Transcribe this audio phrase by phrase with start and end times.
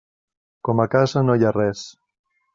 [0.69, 1.85] Com en casa no hi ha res.